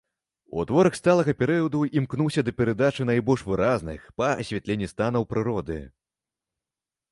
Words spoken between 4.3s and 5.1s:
асвятленні